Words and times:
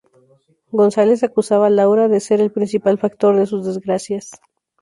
González 0.71 1.21
acusaba 1.23 1.67
a 1.67 1.69
Laura 1.69 2.07
de 2.07 2.19
ser 2.21 2.41
el 2.41 2.49
principal 2.51 2.97
factor 2.97 3.37
de 3.37 3.45
sus 3.45 3.67
desgracias. 3.67 4.31